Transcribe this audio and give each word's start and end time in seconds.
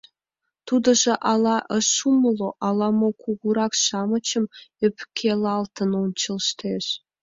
Тудыжо 0.67 1.13
ала 1.31 1.57
ыш 1.77 1.89
умыло, 2.11 2.49
ала-мо, 2.67 3.09
кугурак-шамычым 3.23 4.45
ӧпкелалтын 4.85 5.91
ончыштеш. 6.03 6.85